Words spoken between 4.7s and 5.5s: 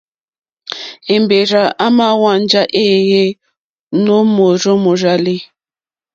mòrzàlì.